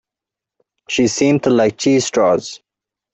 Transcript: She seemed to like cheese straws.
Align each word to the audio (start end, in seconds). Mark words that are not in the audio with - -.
She 0.89 1.07
seemed 1.07 1.43
to 1.43 1.51
like 1.51 1.77
cheese 1.77 2.07
straws. 2.07 2.59